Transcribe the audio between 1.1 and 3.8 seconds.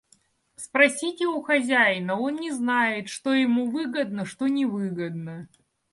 у хозяина,— он не знает, что ему